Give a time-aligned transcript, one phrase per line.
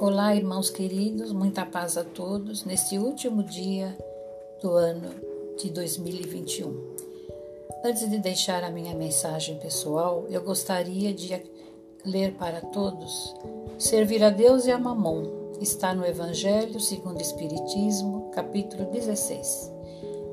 [0.00, 3.98] Olá, irmãos queridos, muita paz a todos neste último dia
[4.62, 5.10] do ano
[5.60, 6.94] de 2021.
[7.84, 11.42] Antes de deixar a minha mensagem pessoal, eu gostaria de
[12.04, 13.34] ler para todos:
[13.76, 19.72] Servir a Deus e a Mamon está no Evangelho segundo o Espiritismo, capítulo 16.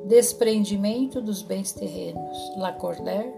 [0.05, 2.37] Desprendimento dos bens terrenos.
[2.55, 3.33] Lacordaire,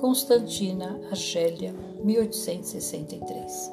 [0.00, 1.72] Constantina Argélia,
[2.02, 3.72] 1863.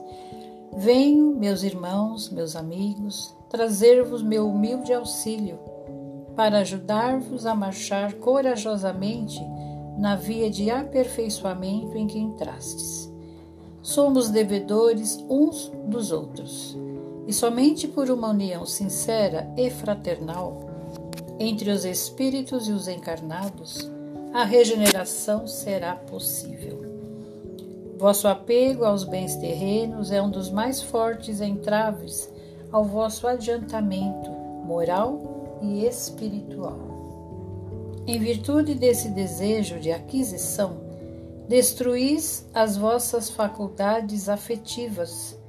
[0.78, 5.58] Venho, meus irmãos, meus amigos, trazer-vos meu humilde auxílio
[6.36, 9.40] para ajudar-vos a marchar corajosamente
[9.98, 13.10] na via de aperfeiçoamento em que entrastes.
[13.82, 16.78] Somos devedores uns dos outros,
[17.26, 20.60] e somente por uma união sincera e fraternal
[21.40, 23.90] entre os espíritos e os encarnados,
[24.34, 26.95] a regeneração será possível.
[27.98, 32.30] Vosso apego aos bens terrenos é um dos mais fortes entraves
[32.72, 34.30] ao vosso adiantamento
[34.66, 36.78] moral e espiritual.
[38.06, 40.78] Em virtude desse desejo de aquisição,
[41.48, 45.40] destruís as vossas faculdades afetivas,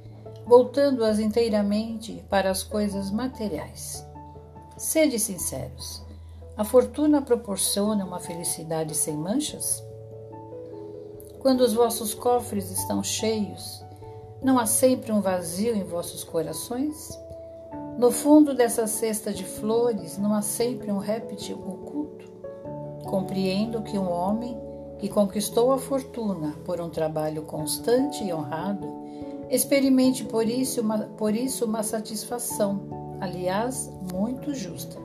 [0.45, 4.05] voltando-as inteiramente para as coisas materiais.
[4.77, 6.01] Sede sinceros.
[6.55, 9.83] A fortuna proporciona uma felicidade sem manchas?
[11.47, 13.81] Quando os vossos cofres estão cheios,
[14.43, 17.17] não há sempre um vazio em vossos corações?
[17.97, 22.29] No fundo dessa cesta de flores, não há sempre um réptil oculto?
[23.05, 24.59] Compreendo que um homem
[24.99, 28.85] que conquistou a fortuna por um trabalho constante e honrado
[29.49, 34.99] experimente por isso uma, por isso uma satisfação aliás, muito justa.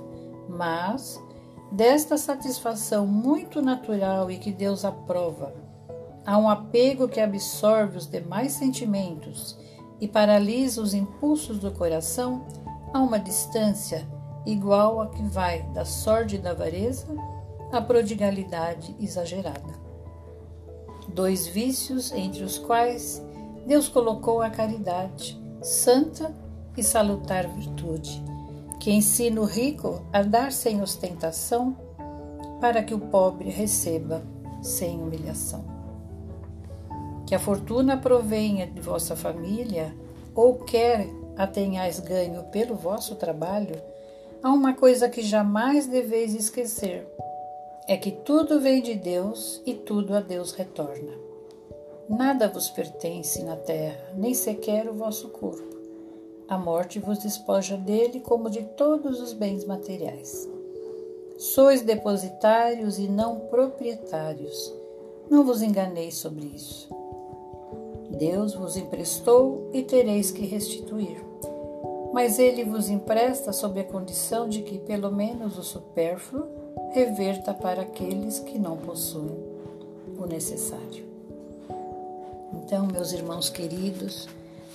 [0.49, 1.23] Mas,
[1.71, 5.71] desta satisfação muito natural e que Deus aprova,
[6.25, 9.59] há um apego que absorve os demais sentimentos
[10.01, 12.47] e paralisa os impulsos do coração
[12.93, 14.07] a uma distância
[14.45, 17.07] igual a que vai da sórdida avareza
[17.71, 19.81] à prodigalidade exagerada.
[21.09, 23.25] Dois vícios entre os quais
[23.67, 26.35] Deus colocou a caridade, santa
[26.77, 28.23] e salutar virtude,
[28.81, 31.77] que ensina o rico a dar sem ostentação,
[32.61, 34.23] para que o pobre receba
[34.61, 35.82] sem humilhação.
[37.33, 39.97] Que a fortuna provenha de vossa família,
[40.35, 43.75] ou quer a tenhais ganho pelo vosso trabalho,
[44.43, 47.07] há uma coisa que jamais deveis esquecer:
[47.89, 51.15] é que tudo vem de Deus e tudo a Deus retorna.
[52.07, 55.75] Nada vos pertence na terra, nem sequer o vosso corpo.
[56.47, 60.47] A morte vos despoja dele como de todos os bens materiais.
[61.39, 64.71] Sois depositários e não proprietários.
[65.31, 67.01] Não vos enganeis sobre isso.
[68.19, 71.23] Deus vos emprestou e tereis que restituir.
[72.13, 76.47] Mas ele vos empresta sob a condição de que, pelo menos, o supérfluo
[76.93, 79.39] reverta para aqueles que não possuem
[80.19, 81.05] o necessário.
[82.55, 84.29] Então, meus irmãos queridos,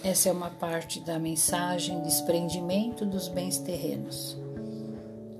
[0.04, 4.38] essa é uma parte da mensagem desprendimento dos bens terrenos,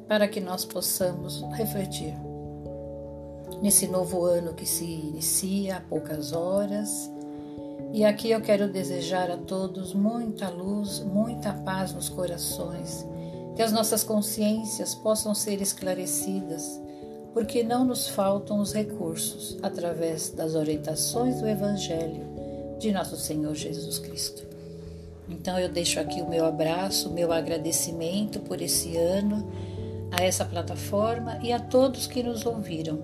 [0.08, 2.14] para que nós possamos refletir
[3.62, 7.12] nesse novo ano que se inicia há poucas horas.
[7.94, 13.06] E aqui eu quero desejar a todos muita luz, muita paz nos corações,
[13.56, 16.80] que as nossas consciências possam ser esclarecidas,
[17.34, 22.26] porque não nos faltam os recursos através das orientações do Evangelho
[22.78, 24.46] de nosso Senhor Jesus Cristo.
[25.30, 29.50] Então eu deixo aqui o meu abraço, o meu agradecimento por esse ano,
[30.12, 33.00] a essa plataforma e a todos que nos ouviram.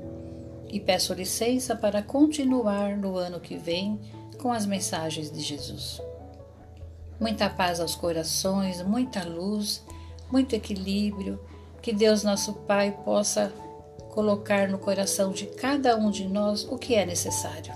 [0.71, 3.99] E peço licença para continuar no ano que vem
[4.43, 6.01] com as mensagens de Jesus.
[7.17, 9.81] Muita paz aos corações, muita luz,
[10.29, 11.39] muito equilíbrio,
[11.81, 13.53] que Deus nosso Pai possa
[14.09, 17.73] colocar no coração de cada um de nós o que é necessário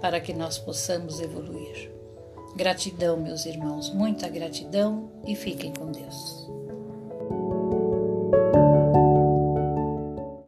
[0.00, 1.90] para que nós possamos evoluir.
[2.54, 6.61] Gratidão, meus irmãos, muita gratidão e fiquem com Deus.